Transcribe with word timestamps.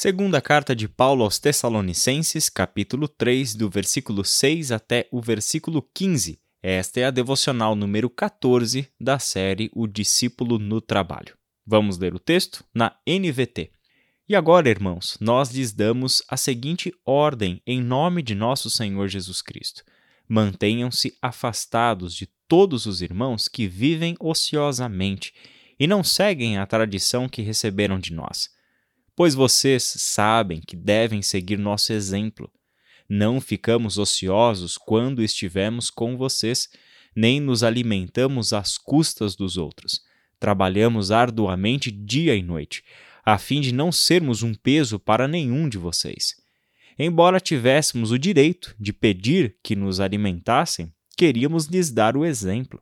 Segunda 0.00 0.40
carta 0.40 0.76
de 0.76 0.86
Paulo 0.86 1.24
aos 1.24 1.40
Tessalonicenses, 1.40 2.48
capítulo 2.48 3.08
3, 3.08 3.56
do 3.56 3.68
versículo 3.68 4.24
6 4.24 4.70
até 4.70 5.08
o 5.10 5.20
versículo 5.20 5.82
15. 5.92 6.38
Esta 6.62 7.00
é 7.00 7.04
a 7.06 7.10
devocional 7.10 7.74
número 7.74 8.08
14 8.08 8.88
da 9.00 9.18
série 9.18 9.68
O 9.74 9.88
Discípulo 9.88 10.56
no 10.56 10.80
Trabalho. 10.80 11.36
Vamos 11.66 11.98
ler 11.98 12.14
o 12.14 12.20
texto 12.20 12.64
na 12.72 12.94
NVT. 13.04 13.72
E 14.28 14.36
agora, 14.36 14.70
irmãos, 14.70 15.18
nós 15.20 15.50
lhes 15.50 15.72
damos 15.72 16.22
a 16.28 16.36
seguinte 16.36 16.94
ordem 17.04 17.60
em 17.66 17.82
nome 17.82 18.22
de 18.22 18.36
nosso 18.36 18.70
Senhor 18.70 19.08
Jesus 19.08 19.42
Cristo: 19.42 19.82
mantenham-se 20.28 21.18
afastados 21.20 22.14
de 22.14 22.28
todos 22.46 22.86
os 22.86 23.02
irmãos 23.02 23.48
que 23.48 23.66
vivem 23.66 24.14
ociosamente 24.20 25.34
e 25.76 25.88
não 25.88 26.04
seguem 26.04 26.56
a 26.56 26.64
tradição 26.66 27.28
que 27.28 27.42
receberam 27.42 27.98
de 27.98 28.12
nós 28.12 28.56
pois 29.18 29.34
vocês 29.34 29.82
sabem 29.82 30.60
que 30.64 30.76
devem 30.76 31.22
seguir 31.22 31.58
nosso 31.58 31.92
exemplo. 31.92 32.48
Não 33.08 33.40
ficamos 33.40 33.98
ociosos 33.98 34.78
quando 34.78 35.24
estivemos 35.24 35.90
com 35.90 36.16
vocês, 36.16 36.68
nem 37.16 37.40
nos 37.40 37.64
alimentamos 37.64 38.52
às 38.52 38.78
custas 38.78 39.34
dos 39.34 39.56
outros. 39.56 40.02
Trabalhamos 40.38 41.10
arduamente 41.10 41.90
dia 41.90 42.36
e 42.36 42.44
noite, 42.44 42.84
a 43.24 43.38
fim 43.38 43.60
de 43.60 43.74
não 43.74 43.90
sermos 43.90 44.44
um 44.44 44.54
peso 44.54 45.00
para 45.00 45.26
nenhum 45.26 45.68
de 45.68 45.78
vocês. 45.78 46.36
Embora 46.96 47.40
tivéssemos 47.40 48.12
o 48.12 48.18
direito 48.20 48.72
de 48.78 48.92
pedir 48.92 49.56
que 49.64 49.74
nos 49.74 49.98
alimentassem, 49.98 50.94
queríamos 51.16 51.66
lhes 51.66 51.90
dar 51.90 52.16
o 52.16 52.24
exemplo. 52.24 52.80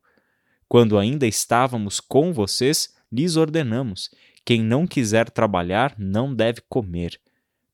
Quando 0.68 0.98
ainda 0.98 1.26
estávamos 1.26 1.98
com 1.98 2.30
vocês, 2.30 2.90
lhes 3.10 3.36
ordenamos 3.36 4.10
quem 4.46 4.62
não 4.62 4.86
quiser 4.86 5.28
trabalhar 5.28 5.96
não 5.98 6.32
deve 6.32 6.62
comer. 6.68 7.20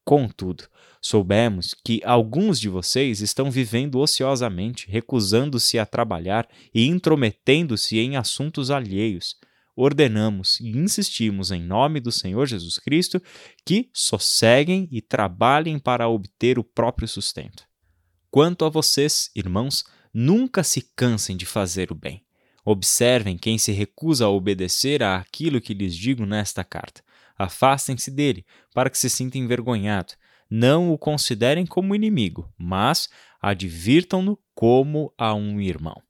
Contudo, 0.03 0.65
soubemos 1.03 1.75
que 1.85 2.01
alguns 2.03 2.59
de 2.59 2.71
vocês 2.71 3.21
estão 3.21 3.51
vivendo 3.51 3.99
ociosamente, 3.99 4.91
recusando-se 4.91 5.79
a 5.79 5.85
trabalhar 5.85 6.49
e 6.75 6.87
intrometendo-se 6.87 7.99
em 7.99 8.17
assuntos 8.17 8.71
alheios. 8.71 9.37
Ordenamos 9.77 10.61
e 10.61 10.71
insistimos 10.71 11.51
em 11.51 11.63
nome 11.63 12.01
do 12.01 12.11
Senhor 12.11 12.47
Jesus 12.47 12.79
Cristo 12.79 13.23
que 13.67 13.91
sosseguem 13.93 14.89
e 14.91 15.03
trabalhem 15.03 15.79
para 15.79 16.09
obter 16.09 16.59
o 16.59 16.65
próprio 16.65 17.07
sustento. 17.07 17.65
Quanto 18.31 18.65
a 18.65 18.71
vocês, 18.71 19.31
irmãos, 19.37 19.85
nunca 20.13 20.65
se 20.65 20.81
cansem 20.97 21.37
de 21.37 21.45
fazer 21.45 21.93
o 21.93 21.95
bem. 21.95 22.25
Observem 22.65 23.37
quem 23.37 23.59
se 23.59 23.73
recusa 23.73 24.27
a 24.27 24.31
obedecer 24.31 25.03
a 25.03 25.17
aquilo 25.17 25.61
que 25.61 25.75
lhes 25.75 25.97
digo 25.97 26.25
nesta 26.25 26.63
carta. 26.63 27.03
Afastem-se 27.37 28.11
dele, 28.11 28.47
para 28.73 28.89
que 28.89 28.99
se 28.99 29.11
sinta 29.11 29.37
envergonhado. 29.37 30.15
Não 30.49 30.93
o 30.93 30.99
considerem 30.99 31.67
como 31.67 31.95
inimigo, 31.95 32.53
mas 32.57 33.09
advirtam-no 33.41 34.39
como 34.55 35.13
a 35.19 35.35
um 35.35 35.61
irmão. 35.61 36.01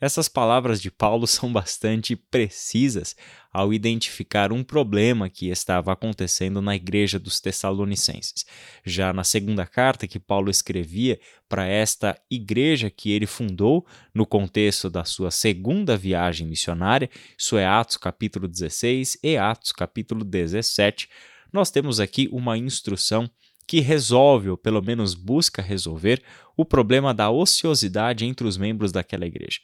Essas 0.00 0.28
palavras 0.28 0.80
de 0.80 0.90
Paulo 0.90 1.26
são 1.28 1.52
bastante 1.52 2.16
precisas 2.16 3.14
ao 3.52 3.74
identificar 3.74 4.52
um 4.52 4.64
problema 4.64 5.28
que 5.28 5.48
estava 5.50 5.92
acontecendo 5.92 6.62
na 6.62 6.74
igreja 6.74 7.18
dos 7.18 7.38
Tessalonicenses. 7.40 8.46
Já 8.84 9.12
na 9.12 9.24
segunda 9.24 9.66
carta 9.66 10.06
que 10.06 10.18
Paulo 10.18 10.50
escrevia 10.50 11.20
para 11.48 11.66
esta 11.66 12.18
igreja 12.30 12.88
que 12.88 13.10
ele 13.10 13.26
fundou 13.26 13.84
no 14.14 14.24
contexto 14.24 14.88
da 14.88 15.04
sua 15.04 15.30
segunda 15.30 15.96
viagem 15.96 16.46
missionária, 16.46 17.10
isso 17.36 17.58
é 17.58 17.66
Atos 17.66 17.96
capítulo 17.96 18.48
16 18.48 19.18
e 19.22 19.36
Atos 19.36 19.72
capítulo 19.72 20.24
17, 20.24 21.08
nós 21.52 21.70
temos 21.70 21.98
aqui 21.98 22.28
uma 22.30 22.56
instrução 22.56 23.28
que 23.66 23.80
resolve, 23.80 24.50
ou 24.50 24.56
pelo 24.56 24.82
menos 24.82 25.14
busca 25.14 25.60
resolver, 25.60 26.22
o 26.56 26.64
problema 26.64 27.12
da 27.12 27.30
ociosidade 27.30 28.24
entre 28.24 28.46
os 28.46 28.56
membros 28.56 28.90
daquela 28.92 29.26
igreja. 29.26 29.60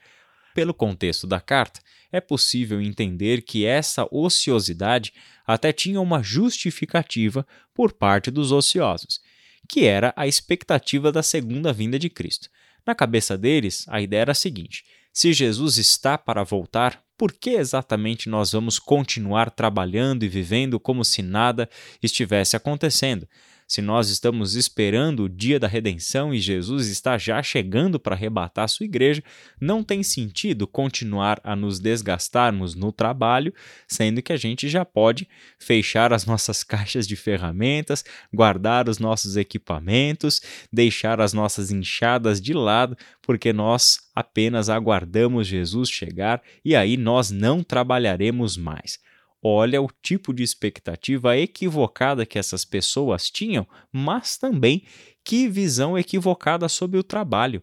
Pelo 0.57 0.73
contexto 0.73 1.27
da 1.27 1.39
carta, 1.39 1.83
é 2.11 2.19
possível 2.19 2.81
entender 2.81 3.43
que 3.43 3.67
essa 3.67 4.09
ociosidade 4.11 5.13
até 5.47 5.71
tinha 5.71 6.01
uma 6.01 6.23
justificativa 6.23 7.47
por 7.75 7.93
parte 7.93 8.31
dos 8.31 8.53
ociosos, 8.53 9.21
que 9.69 9.85
era 9.85 10.15
a 10.17 10.27
expectativa 10.27 11.13
da 11.13 11.23
segunda 11.23 11.75
vinda 11.75 11.99
de 11.99 12.09
Cristo. 12.09 12.49
Na 12.87 12.95
cabeça 12.95 13.37
deles, 13.37 13.85
a 13.87 14.01
ideia 14.01 14.23
era 14.23 14.33
a 14.33 14.35
seguinte: 14.35 14.83
se 15.13 15.31
Jesus 15.35 15.77
está 15.77 16.17
para 16.17 16.43
voltar, 16.43 17.05
por 17.19 17.35
que 17.35 17.51
exatamente 17.51 18.31
nós 18.31 18.53
vamos 18.53 18.79
continuar 18.79 19.51
trabalhando 19.51 20.25
e 20.25 20.29
vivendo 20.29 20.81
como 20.81 21.05
se 21.05 21.21
nada 21.21 21.69
estivesse 22.03 22.57
acontecendo? 22.57 23.29
Se 23.67 23.83
nós 23.83 24.11
estamos 24.11 24.55
esperando 24.55 25.25
o 25.25 25.29
dia 25.29 25.59
da 25.59 25.67
redenção 25.67 26.33
e 26.33 26.39
Jesus 26.39 26.87
está 26.87 27.19
já 27.19 27.43
chegando 27.43 27.99
para 27.99 28.15
arrebatar 28.15 28.69
sua 28.69 28.87
igreja, 28.87 29.25
não 29.61 29.83
tem 29.83 30.05
sentido 30.05 30.69
continuar 30.69 31.41
a 31.43 31.57
nos 31.57 31.81
desgastarmos 31.81 32.77
no 32.77 32.93
trabalho, 32.93 33.53
sendo 33.89 34.23
que 34.23 34.33
a 34.33 34.37
gente 34.37 34.69
já 34.69 34.85
pode 34.85 35.29
fechar 35.59 36.13
as 36.13 36.25
nossas 36.27 36.63
caixas 36.63 37.09
de 37.09 37.17
ferramentas, 37.17 38.05
guardar 38.33 38.89
os 38.89 39.01
nossos 39.01 39.37
equipamentos, 39.37 40.41
deixar 40.73 41.21
as 41.21 41.33
nossas 41.33 41.73
enxadas 41.73 42.41
de 42.41 42.53
lado, 42.53 42.97
porque 43.21 43.53
nós 43.53 43.99
apenas 44.15 44.69
aguardamos 44.71 45.47
Jesus 45.49 45.91
chegar 45.91 46.41
e 46.65 46.77
aí 46.77 46.97
nós 46.97 47.33
não 47.33 47.65
trabalharemos 47.65 48.57
mais 48.57 49.01
olha 49.43 49.81
o 49.81 49.89
tipo 50.03 50.33
de 50.33 50.43
expectativa 50.43 51.37
equivocada 51.37 52.27
que 52.27 52.39
essas 52.39 52.65
pessoas 52.65 53.31
tinham, 53.31 53.67
mas 53.93 54.37
também 54.37 54.83
que 55.25 55.49
visão 55.49 55.99
equivocada 55.99 56.69
sobre 56.69 56.99
o 56.99 57.03
trabalho. 57.03 57.63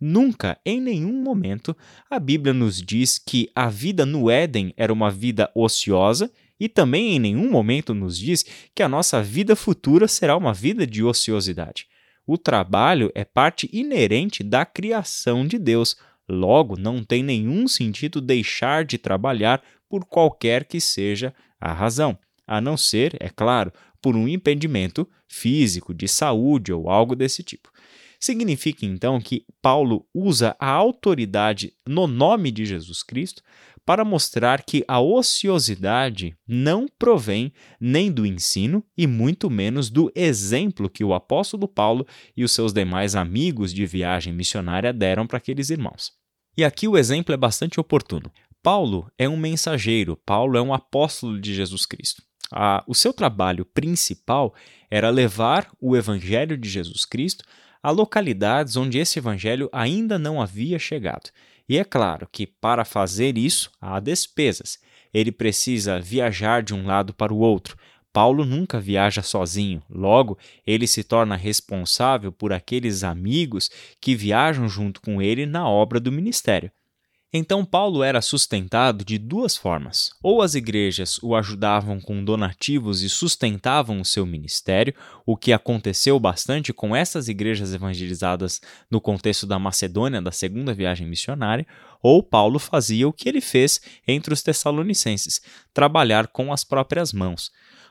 Nunca, 0.00 0.58
em 0.66 0.80
nenhum 0.80 1.22
momento, 1.22 1.76
a 2.10 2.18
Bíblia 2.18 2.52
nos 2.52 2.82
diz 2.82 3.18
que 3.18 3.48
a 3.54 3.68
vida 3.68 4.04
no 4.04 4.30
Éden 4.30 4.74
era 4.76 4.92
uma 4.92 5.10
vida 5.10 5.50
ociosa 5.54 6.30
e 6.58 6.68
também 6.68 7.16
em 7.16 7.18
nenhum 7.18 7.50
momento 7.50 7.94
nos 7.94 8.18
diz 8.18 8.44
que 8.74 8.82
a 8.82 8.88
nossa 8.88 9.22
vida 9.22 9.56
futura 9.56 10.06
será 10.08 10.36
uma 10.36 10.52
vida 10.52 10.86
de 10.86 11.02
ociosidade. 11.02 11.86
O 12.26 12.38
trabalho 12.38 13.10
é 13.14 13.24
parte 13.24 13.68
inerente 13.72 14.42
da 14.42 14.64
criação 14.64 15.46
de 15.46 15.58
Deus. 15.58 15.96
Logo, 16.28 16.76
não 16.76 17.04
tem 17.04 17.22
nenhum 17.22 17.68
sentido 17.68 18.20
deixar 18.20 18.84
de 18.84 18.96
trabalhar 18.96 19.62
por 19.94 20.04
qualquer 20.06 20.64
que 20.64 20.80
seja 20.80 21.32
a 21.60 21.72
razão, 21.72 22.18
a 22.48 22.60
não 22.60 22.76
ser, 22.76 23.16
é 23.20 23.28
claro, 23.28 23.72
por 24.02 24.16
um 24.16 24.26
impedimento 24.26 25.08
físico, 25.28 25.94
de 25.94 26.08
saúde 26.08 26.72
ou 26.72 26.90
algo 26.90 27.14
desse 27.14 27.44
tipo. 27.44 27.70
Significa 28.18 28.84
então 28.84 29.20
que 29.20 29.46
Paulo 29.62 30.04
usa 30.12 30.56
a 30.58 30.68
autoridade 30.68 31.74
no 31.86 32.08
nome 32.08 32.50
de 32.50 32.66
Jesus 32.66 33.04
Cristo 33.04 33.40
para 33.86 34.04
mostrar 34.04 34.64
que 34.64 34.84
a 34.88 34.98
ociosidade 35.00 36.36
não 36.44 36.88
provém 36.98 37.52
nem 37.78 38.10
do 38.10 38.26
ensino 38.26 38.84
e 38.98 39.06
muito 39.06 39.48
menos 39.48 39.90
do 39.90 40.10
exemplo 40.12 40.90
que 40.90 41.04
o 41.04 41.14
apóstolo 41.14 41.68
Paulo 41.68 42.04
e 42.36 42.42
os 42.42 42.50
seus 42.50 42.72
demais 42.72 43.14
amigos 43.14 43.72
de 43.72 43.86
viagem 43.86 44.32
missionária 44.32 44.92
deram 44.92 45.24
para 45.24 45.38
aqueles 45.38 45.70
irmãos. 45.70 46.10
E 46.56 46.64
aqui 46.64 46.88
o 46.88 46.98
exemplo 46.98 47.32
é 47.32 47.36
bastante 47.36 47.78
oportuno. 47.78 48.28
Paulo 48.64 49.12
é 49.18 49.28
um 49.28 49.36
mensageiro, 49.36 50.16
Paulo 50.24 50.56
é 50.56 50.62
um 50.62 50.72
apóstolo 50.72 51.38
de 51.38 51.52
Jesus 51.52 51.84
Cristo. 51.84 52.22
O 52.86 52.94
seu 52.94 53.12
trabalho 53.12 53.66
principal 53.66 54.54
era 54.90 55.10
levar 55.10 55.70
o 55.78 55.94
evangelho 55.94 56.56
de 56.56 56.66
Jesus 56.66 57.04
Cristo 57.04 57.44
a 57.82 57.90
localidades 57.90 58.74
onde 58.78 58.98
esse 58.98 59.18
evangelho 59.18 59.68
ainda 59.70 60.18
não 60.18 60.40
havia 60.40 60.78
chegado. 60.78 61.28
E 61.68 61.76
é 61.76 61.84
claro 61.84 62.26
que 62.32 62.46
para 62.46 62.86
fazer 62.86 63.36
isso 63.36 63.70
há 63.78 64.00
despesas. 64.00 64.78
Ele 65.12 65.30
precisa 65.30 66.00
viajar 66.00 66.62
de 66.62 66.72
um 66.72 66.86
lado 66.86 67.12
para 67.12 67.34
o 67.34 67.40
outro. 67.40 67.76
Paulo 68.14 68.46
nunca 68.46 68.80
viaja 68.80 69.20
sozinho, 69.20 69.82
logo, 69.90 70.38
ele 70.66 70.86
se 70.86 71.04
torna 71.04 71.36
responsável 71.36 72.32
por 72.32 72.50
aqueles 72.50 73.04
amigos 73.04 73.70
que 74.00 74.16
viajam 74.16 74.66
junto 74.70 75.02
com 75.02 75.20
ele 75.20 75.44
na 75.44 75.68
obra 75.68 76.00
do 76.00 76.10
ministério. 76.10 76.72
Então, 77.36 77.64
Paulo 77.64 78.04
era 78.04 78.22
sustentado 78.22 79.04
de 79.04 79.18
duas 79.18 79.56
formas. 79.56 80.12
Ou 80.22 80.40
as 80.40 80.54
igrejas 80.54 81.18
o 81.20 81.34
ajudavam 81.34 82.00
com 82.00 82.24
donativos 82.24 83.02
e 83.02 83.08
sustentavam 83.08 84.00
o 84.00 84.04
seu 84.04 84.24
ministério, 84.24 84.94
o 85.26 85.36
que 85.36 85.52
aconteceu 85.52 86.20
bastante 86.20 86.72
com 86.72 86.94
essas 86.94 87.26
igrejas 87.26 87.74
evangelizadas 87.74 88.60
no 88.88 89.00
contexto 89.00 89.48
da 89.48 89.58
Macedônia, 89.58 90.22
da 90.22 90.30
segunda 90.30 90.72
viagem 90.72 91.08
missionária, 91.08 91.66
ou 92.00 92.22
Paulo 92.22 92.60
fazia 92.60 93.08
o 93.08 93.12
que 93.12 93.28
ele 93.28 93.40
fez 93.40 93.80
entre 94.06 94.32
os 94.32 94.40
Tessalonicenses, 94.40 95.40
trabalhar 95.72 96.28
com 96.28 96.52
as 96.52 96.62
próprias 96.62 97.12
mãos. 97.12 97.50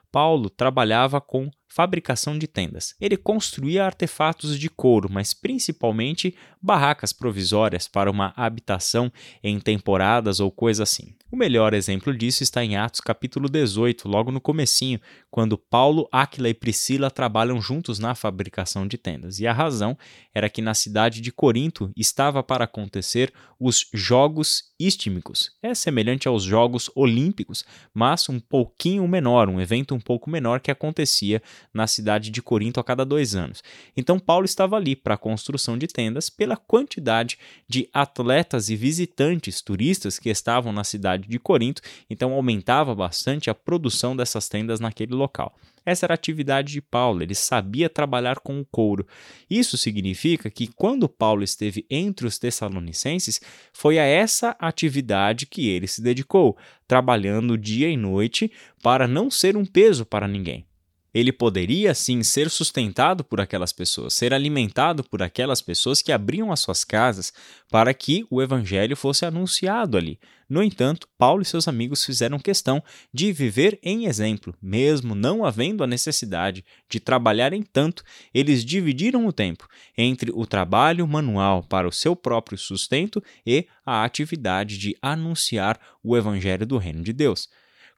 Paulo 0.10 0.48
trabalhava 0.48 1.20
com 1.20 1.50
fabricação 1.68 2.38
de 2.38 2.48
tendas. 2.48 2.94
Ele 3.02 3.18
construía 3.18 3.84
artefatos 3.84 4.60
de 4.60 4.70
couro, 4.70 5.10
mas 5.12 5.34
principalmente 5.34 6.36
barracas 6.64 7.12
provisórias 7.12 7.88
para 7.88 8.10
uma 8.10 8.34
habitação 8.38 9.12
em 9.44 9.60
temporadas 9.60 10.40
ou 10.40 10.50
coisa 10.50 10.84
assim. 10.84 11.14
O 11.30 11.36
melhor 11.36 11.74
exemplo 11.74 12.16
disso 12.16 12.44
está 12.44 12.64
em 12.64 12.78
Atos 12.78 13.02
capítulo 13.02 13.50
18, 13.50 14.08
logo 14.08 14.32
no 14.32 14.40
comecinho, 14.40 15.02
quando 15.30 15.58
Paulo, 15.58 16.08
Áquila 16.12 16.48
e 16.48 16.54
Priscila 16.54 17.10
trabalham 17.10 17.60
juntos 17.60 17.98
na 17.98 18.14
fabricação 18.14 18.88
de 18.88 19.00
tendas. 19.00 19.40
E 19.40 19.48
a 19.48 19.52
razão 19.52 19.98
era 20.34 20.48
que 20.48 20.62
na 20.62 20.76
cidade 20.76 21.22
de 21.22 21.32
Corinto 21.32 21.92
estava 21.98 22.44
para 22.44 22.66
acontecer 22.66 23.34
os 23.60 23.88
Jogos 23.94 24.74
Istímicos. 24.80 25.52
É 25.62 25.74
semelhante 25.74 26.28
aos 26.28 26.44
Jogos 26.44 26.92
Olímpicos, 26.94 27.66
mas 27.94 28.30
um 28.30 28.40
pouquinho 28.40 29.08
menor, 29.08 29.50
um 29.50 29.60
evento 29.60 29.96
um 29.96 30.00
pouco 30.00 30.30
menor 30.30 30.60
que 30.60 30.70
acontecia 30.70 31.42
na 31.74 31.88
cidade 31.88 32.30
de 32.30 32.42
Corinto 32.42 32.80
a 32.80 32.84
cada 32.84 33.04
dois 33.04 33.36
anos. 33.36 33.64
Então 33.98 34.20
Paulo 34.20 34.46
estava 34.46 34.76
ali 34.76 34.96
para 34.96 35.16
a 35.16 35.18
construção 35.18 35.78
de 35.78 35.88
tendas 35.88 36.30
pela 36.30 36.53
quantidade 36.58 37.38
de 37.68 37.90
atletas 37.94 38.70
e 38.70 38.76
visitantes 38.76 39.62
turistas 39.62 40.20
que 40.20 40.30
estavam 40.30 40.72
na 40.72 40.84
cidade 40.84 41.28
de 41.28 41.40
Corinto, 41.40 41.82
então 42.10 42.34
aumentava 42.34 42.94
bastante 42.96 43.50
a 43.50 43.56
produção 43.56 44.16
dessas 44.16 44.48
tendas 44.48 44.80
naquele 44.80 45.14
local. 45.14 45.56
Essa 45.86 46.06
era 46.06 46.14
a 46.14 46.16
atividade 46.16 46.72
de 46.72 46.82
Paulo, 46.82 47.24
ele 47.24 47.36
sabia 47.36 47.90
trabalhar 47.90 48.40
com 48.40 48.60
o 48.60 48.66
couro. 48.66 49.06
Isso 49.50 49.78
significa 49.78 50.50
que 50.50 50.68
quando 50.68 51.10
Paulo 51.10 51.44
esteve 51.44 51.86
entre 51.90 52.26
os 52.26 52.40
Tessalonicenses, 52.40 53.42
foi 53.74 54.00
a 54.00 54.04
essa 54.04 54.56
atividade 54.60 55.46
que 55.46 55.68
ele 55.68 55.88
se 55.88 56.02
dedicou, 56.02 56.58
trabalhando 56.88 57.58
dia 57.58 57.90
e 57.90 57.98
noite 57.98 58.52
para 58.82 59.08
não 59.08 59.30
ser 59.30 59.58
um 59.58 59.66
peso 59.66 60.06
para 60.06 60.28
ninguém. 60.28 60.66
Ele 61.14 61.32
poderia 61.32 61.94
sim 61.94 62.24
ser 62.24 62.50
sustentado 62.50 63.24
por 63.24 63.40
aquelas 63.40 63.72
pessoas, 63.72 64.14
ser 64.14 64.34
alimentado 64.34 65.04
por 65.04 65.22
aquelas 65.22 65.62
pessoas 65.62 66.02
que 66.02 66.12
abriam 66.12 66.52
as 66.52 66.60
suas 66.60 66.84
casas 66.84 67.32
para 67.70 67.94
que 67.94 68.26
o 68.30 68.42
evangelho 68.42 68.96
fosse 68.96 69.26
anunciado 69.26 69.98
ali. 69.98 70.20
No 70.50 70.62
entanto, 70.62 71.08
Paulo 71.18 71.42
e 71.42 71.46
seus 71.46 71.68
amigos 71.68 72.06
fizeram 72.06 72.38
questão 72.38 72.84
de 73.14 73.32
viver 73.32 73.80
em 73.82 74.06
exemplo, 74.06 74.54
mesmo 74.62 75.16
não 75.16 75.46
havendo 75.46 75.84
a 75.84 75.88
necessidade 75.88 76.64
de 76.90 77.00
trabalharem 77.00 77.64
tanto, 77.64 78.04
eles 78.34 78.64
dividiram 78.64 79.26
o 79.26 79.34
tempo 79.34 79.68
entre 79.98 80.32
o 80.34 80.46
trabalho 80.46 81.08
manual 81.08 81.64
para 81.64 81.88
o 81.88 81.92
seu 81.92 82.16
próprio 82.16 82.58
sustento 82.58 83.24
e 83.46 83.68
a 83.86 84.04
atividade 84.04 84.78
de 84.78 84.96
anunciar 85.02 85.80
o 86.04 86.18
evangelho 86.18 86.66
do 86.66 86.78
reino 86.78 87.02
de 87.02 87.14
Deus. 87.14 87.50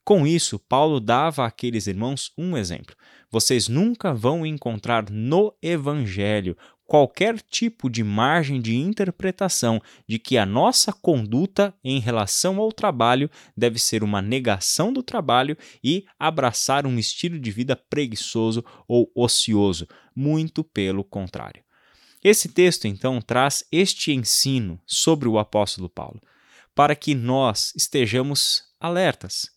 Com 0.06 0.28
isso, 0.28 0.60
Paulo 0.60 1.00
dava 1.00 1.48
àqueles 1.48 1.88
irmãos 1.88 2.32
um 2.38 2.56
exemplo. 2.56 2.96
Vocês 3.32 3.68
nunca 3.68 4.14
vão 4.14 4.46
encontrar 4.46 5.10
no 5.10 5.52
Evangelho 5.64 6.56
qualquer 6.86 7.42
tipo 7.42 7.90
de 7.90 8.04
margem 8.04 8.62
de 8.62 8.76
interpretação 8.76 9.82
de 10.08 10.20
que 10.20 10.38
a 10.38 10.46
nossa 10.46 10.94
conduta 10.94 11.74
em 11.84 12.00
relação 12.00 12.60
ao 12.60 12.72
trabalho 12.72 13.32
deve 13.58 13.80
ser 13.80 14.04
uma 14.04 14.22
negação 14.22 14.94
do 14.94 15.02
trabalho 15.02 15.58
e 15.84 16.06
abraçar 16.20 16.86
um 16.86 17.00
estilo 17.00 17.40
de 17.40 17.50
vida 17.50 17.76
preguiçoso 17.76 18.64
ou 18.88 19.12
ocioso. 19.16 19.88
Muito 20.16 20.64
pelo 20.64 21.04
contrário. 21.04 21.64
Esse 22.24 22.50
texto, 22.50 22.86
então, 22.86 23.20
traz 23.20 23.64
este 23.72 24.12
ensino 24.12 24.80
sobre 24.86 25.28
o 25.28 25.40
apóstolo 25.40 25.90
Paulo, 25.90 26.22
para 26.76 26.96
que 26.96 27.16
nós 27.16 27.74
estejamos 27.76 28.62
alertas 28.80 29.55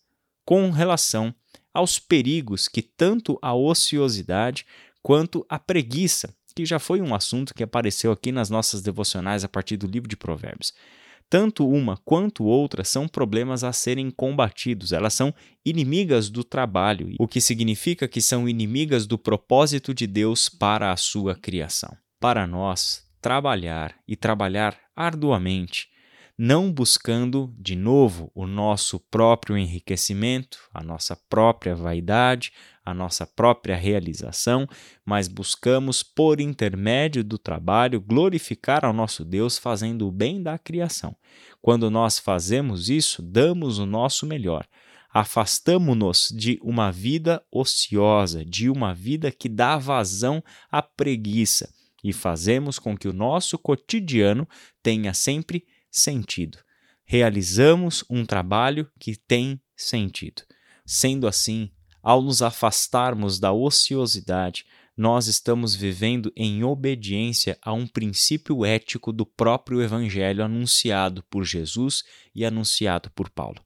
com 0.49 0.71
relação 0.71 1.31
aos 1.71 1.99
perigos 1.99 2.67
que 2.67 2.81
tanto 2.81 3.37
a 3.39 3.53
ociosidade 3.53 4.65
quanto 4.99 5.45
a 5.47 5.59
preguiça, 5.59 6.33
que 6.55 6.65
já 6.65 6.79
foi 6.79 7.01
um 7.01 7.13
assunto 7.13 7.53
que 7.53 7.61
apareceu 7.61 8.11
aqui 8.11 8.31
nas 8.31 8.49
nossas 8.49 8.81
devocionais 8.81 9.43
a 9.43 9.47
partir 9.47 9.77
do 9.77 9.85
livro 9.85 10.09
de 10.09 10.17
Provérbios. 10.17 10.73
Tanto 11.29 11.69
uma 11.69 11.97
quanto 11.97 12.45
outra 12.45 12.83
são 12.83 13.07
problemas 13.07 13.63
a 13.63 13.71
serem 13.71 14.09
combatidos, 14.09 14.91
elas 14.91 15.13
são 15.13 15.31
inimigas 15.63 16.31
do 16.31 16.43
trabalho, 16.43 17.13
o 17.19 17.27
que 17.27 17.39
significa 17.39 18.07
que 18.07 18.19
são 18.19 18.49
inimigas 18.49 19.05
do 19.05 19.19
propósito 19.19 19.93
de 19.93 20.07
Deus 20.07 20.49
para 20.49 20.91
a 20.91 20.97
sua 20.97 21.35
criação. 21.35 21.95
Para 22.19 22.47
nós, 22.47 23.03
trabalhar 23.21 23.95
e 24.07 24.15
trabalhar 24.15 24.75
arduamente 24.95 25.89
não 26.41 26.71
buscando, 26.71 27.53
de 27.59 27.75
novo, 27.75 28.31
o 28.33 28.47
nosso 28.47 28.97
próprio 28.97 29.57
enriquecimento, 29.57 30.57
a 30.73 30.81
nossa 30.81 31.13
própria 31.29 31.75
vaidade, 31.75 32.53
a 32.81 32.93
nossa 32.93 33.27
própria 33.27 33.75
realização, 33.75 34.65
mas 35.05 35.27
buscamos, 35.27 36.01
por 36.01 36.39
intermédio 36.39 37.25
do 37.25 37.37
trabalho, 37.37 37.99
glorificar 37.99 38.85
ao 38.85 38.93
nosso 38.93 39.25
Deus 39.25 39.57
fazendo 39.57 40.07
o 40.07 40.11
bem 40.13 40.41
da 40.41 40.57
criação. 40.57 41.13
Quando 41.61 41.91
nós 41.91 42.17
fazemos 42.17 42.89
isso, 42.89 43.21
damos 43.21 43.77
o 43.77 43.85
nosso 43.85 44.25
melhor. 44.25 44.65
Afastamo-nos 45.13 46.33
de 46.33 46.57
uma 46.63 46.89
vida 46.89 47.43
ociosa, 47.51 48.45
de 48.45 48.69
uma 48.69 48.93
vida 48.93 49.29
que 49.29 49.49
dá 49.49 49.77
vazão 49.77 50.41
à 50.71 50.81
preguiça, 50.81 51.69
e 52.01 52.13
fazemos 52.13 52.79
com 52.79 52.97
que 52.97 53.09
o 53.09 53.13
nosso 53.13 53.57
cotidiano 53.57 54.47
tenha 54.81 55.13
sempre 55.13 55.65
sentido. 55.91 56.57
Realizamos 57.05 58.03
um 58.09 58.25
trabalho 58.25 58.89
que 58.99 59.15
tem 59.15 59.59
sentido. 59.75 60.43
Sendo 60.85 61.27
assim, 61.27 61.71
ao 62.01 62.21
nos 62.21 62.41
afastarmos 62.41 63.39
da 63.39 63.51
ociosidade, 63.51 64.65
nós 64.95 65.27
estamos 65.27 65.75
vivendo 65.75 66.31
em 66.35 66.63
obediência 66.63 67.57
a 67.61 67.71
um 67.71 67.87
princípio 67.87 68.65
ético 68.65 69.13
do 69.13 69.25
próprio 69.25 69.81
Evangelho 69.81 70.43
anunciado 70.43 71.23
por 71.29 71.45
Jesus 71.45 72.03
e 72.35 72.43
anunciado 72.43 73.09
por 73.11 73.29
Paulo. 73.29 73.63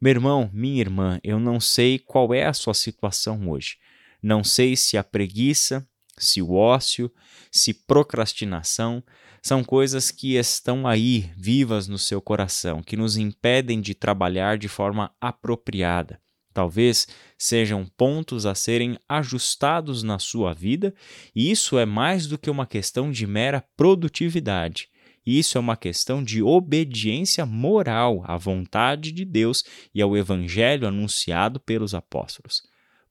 Meu 0.00 0.10
irmão, 0.10 0.50
minha 0.52 0.80
irmã, 0.80 1.18
eu 1.24 1.40
não 1.40 1.58
sei 1.58 1.98
qual 1.98 2.34
é 2.34 2.44
a 2.44 2.52
sua 2.52 2.74
situação 2.74 3.48
hoje. 3.48 3.78
Não 4.22 4.44
sei 4.44 4.76
se 4.76 4.98
a 4.98 5.02
preguiça, 5.02 5.88
se 6.24 6.42
o 6.42 6.54
ócio, 6.54 7.10
se 7.50 7.72
procrastinação, 7.72 9.02
são 9.42 9.62
coisas 9.64 10.10
que 10.10 10.34
estão 10.34 10.86
aí 10.86 11.30
vivas 11.36 11.88
no 11.88 11.98
seu 11.98 12.20
coração, 12.20 12.82
que 12.82 12.96
nos 12.96 13.16
impedem 13.16 13.80
de 13.80 13.94
trabalhar 13.94 14.58
de 14.58 14.68
forma 14.68 15.10
apropriada. 15.20 16.20
Talvez 16.52 17.06
sejam 17.38 17.86
pontos 17.96 18.44
a 18.44 18.54
serem 18.54 18.98
ajustados 19.08 20.02
na 20.02 20.18
sua 20.18 20.52
vida, 20.52 20.92
e 21.34 21.50
isso 21.50 21.78
é 21.78 21.86
mais 21.86 22.26
do 22.26 22.36
que 22.36 22.50
uma 22.50 22.66
questão 22.66 23.10
de 23.10 23.26
mera 23.26 23.64
produtividade. 23.76 24.88
Isso 25.24 25.58
é 25.58 25.60
uma 25.60 25.76
questão 25.76 26.24
de 26.24 26.42
obediência 26.42 27.44
moral 27.44 28.22
à 28.24 28.36
vontade 28.36 29.12
de 29.12 29.24
Deus 29.24 29.62
e 29.94 30.00
ao 30.00 30.16
evangelho 30.16 30.88
anunciado 30.88 31.60
pelos 31.60 31.94
apóstolos. 31.94 32.62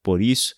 Por 0.02 0.22
isso, 0.22 0.56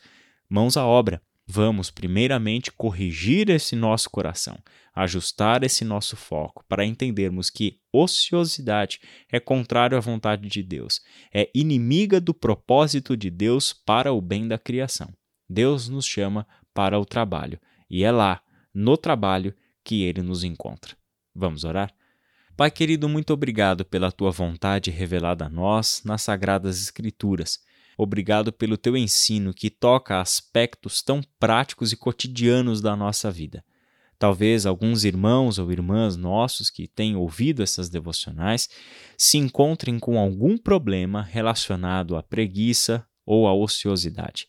mãos 0.50 0.78
à 0.78 0.86
obra 0.86 1.22
Vamos, 1.51 1.90
primeiramente, 1.90 2.71
corrigir 2.71 3.50
esse 3.50 3.76
nosso 3.76 4.07
coração, 4.12 4.56
ajustar 4.94 5.64
esse 5.64 5.83
nosso 5.83 6.16
foco 6.16 6.64
para 6.69 6.85
entendermos 6.85 7.50
que 7.50 7.80
ociosidade 7.92 9.00
é 9.31 9.40
contrário 9.40 9.97
à 9.97 10.00
vontade 10.00 10.47
de 10.47 10.62
Deus, 10.62 11.02
é 11.33 11.50
inimiga 11.56 12.21
do 12.21 12.35
propósito 12.35 13.18
de 13.18 13.31
Deus 13.31 13.73
para 13.73 14.14
o 14.14 14.21
bem 14.21 14.47
da 14.47 14.59
criação. 14.59 15.12
Deus 15.50 15.90
nos 15.90 16.06
chama 16.06 16.45
para 16.71 17.00
o 17.00 17.06
trabalho 17.06 17.59
e 17.90 18.04
é 18.04 18.12
lá, 18.12 18.44
no 18.71 18.95
trabalho, 18.95 19.56
que 19.83 20.04
ele 20.04 20.21
nos 20.21 20.44
encontra. 20.44 20.95
Vamos 21.33 21.64
orar? 21.64 21.92
Pai 22.56 22.69
querido, 22.69 23.09
muito 23.09 23.33
obrigado 23.33 23.83
pela 23.83 24.12
tua 24.12 24.30
vontade 24.30 24.92
revelada 24.92 25.45
a 25.45 25.50
nós 25.50 26.04
nas 26.06 26.21
Sagradas 26.21 26.80
Escrituras. 26.80 27.57
Obrigado 28.01 28.53
pelo 28.53 28.77
teu 28.77 28.95
ensino 28.95 29.53
que 29.53 29.69
toca 29.69 30.21
aspectos 30.21 31.01
tão 31.01 31.21
práticos 31.37 31.91
e 31.91 31.97
cotidianos 31.97 32.79
da 32.79 32.95
nossa 32.95 33.29
vida. 33.29 33.61
Talvez 34.18 34.65
alguns 34.65 35.03
irmãos 35.03 35.59
ou 35.59 35.69
irmãs 35.69 36.15
nossos 36.15 36.69
que 36.69 36.87
têm 36.87 37.18
ouvido 37.18 37.61
essas 37.61 37.89
devocionais 37.89 38.69
se 39.18 39.37
encontrem 39.37 39.99
com 39.99 40.18
algum 40.18 40.57
problema 40.57 41.21
relacionado 41.21 42.15
à 42.15 42.23
preguiça 42.23 43.06
ou 43.25 43.45
à 43.49 43.53
ociosidade. 43.53 44.47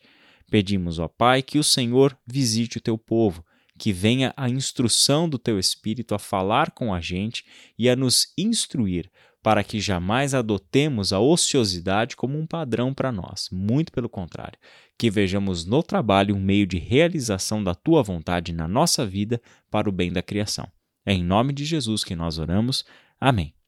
Pedimos, 0.49 1.01
ó 1.01 1.09
Pai, 1.09 1.43
que 1.43 1.59
o 1.59 1.65
Senhor 1.65 2.17
visite 2.25 2.79
o 2.79 2.81
teu 2.81 2.97
povo, 2.97 3.45
que 3.77 3.93
venha 3.93 4.33
a 4.37 4.49
instrução 4.49 5.29
do 5.29 5.41
teu 5.41 5.59
Espírito 5.59 6.15
a 6.15 6.21
falar 6.21 6.71
com 6.71 6.95
a 6.95 7.01
gente 7.01 7.45
e 7.77 7.91
a 7.91 7.97
nos 7.97 8.33
instruir 8.39 9.11
para 9.43 9.65
que 9.65 9.81
jamais 9.81 10.35
adotemos 10.35 11.13
a 11.13 11.21
ociosidade 11.21 12.17
como 12.17 12.39
um 12.39 12.47
padrão 12.47 12.93
para 12.93 13.11
nós. 13.11 13.49
Muito 13.51 13.93
pelo 13.93 14.09
contrário, 14.09 14.59
que 14.99 15.11
vejamos 15.11 15.65
no 15.65 15.83
trabalho 15.83 16.35
um 16.35 16.41
meio 16.41 16.67
de 16.67 16.79
realização 16.79 17.63
da 17.63 17.75
tua 17.75 18.03
vontade 18.03 18.53
na 18.53 18.69
nossa 18.69 19.07
vida 19.07 19.41
para 19.71 19.89
o 19.89 19.93
bem 19.93 20.13
da 20.13 20.23
criação. 20.23 20.69
É 21.07 21.13
em 21.13 21.25
nome 21.25 21.53
de 21.53 21.65
Jesus 21.65 22.05
que 22.05 22.15
nós 22.15 22.39
oramos. 22.39 22.85
Amém. 23.19 23.60